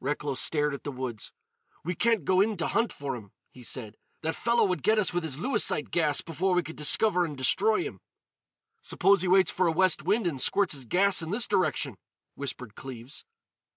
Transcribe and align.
Recklow 0.00 0.34
stared 0.34 0.74
at 0.74 0.82
the 0.82 0.90
woods. 0.90 1.30
"We 1.84 1.94
can't 1.94 2.24
go 2.24 2.40
in 2.40 2.56
to 2.56 2.66
hunt 2.66 2.92
for 2.92 3.14
him," 3.14 3.30
he 3.52 3.62
said. 3.62 3.96
"That 4.22 4.34
fellow 4.34 4.64
would 4.64 4.82
get 4.82 4.98
us 4.98 5.12
with 5.14 5.22
his 5.22 5.38
Lewisite 5.38 5.92
gas 5.92 6.20
before 6.22 6.54
we 6.54 6.64
could 6.64 6.74
discover 6.74 7.24
and 7.24 7.38
destroy 7.38 7.84
him." 7.84 8.00
"Suppose 8.82 9.22
he 9.22 9.28
waits 9.28 9.52
for 9.52 9.68
a 9.68 9.70
west 9.70 10.02
wind 10.02 10.26
and 10.26 10.40
squirts 10.40 10.74
his 10.74 10.86
gas 10.86 11.22
in 11.22 11.30
this 11.30 11.46
direction?" 11.46 11.98
whispered 12.34 12.74
Cleves. 12.74 13.24